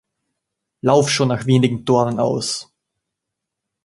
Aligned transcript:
Lauf 0.81 1.11
schon 1.11 1.27
nach 1.27 1.45
wenigen 1.45 1.85
Toren 1.85 2.17
aus. 2.19 2.73